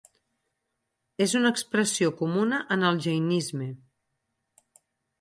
[1.25, 3.71] És una expressió comuna en el jainisme.